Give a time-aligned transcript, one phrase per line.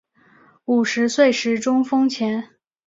[0.65, 2.55] 五十岁时中风前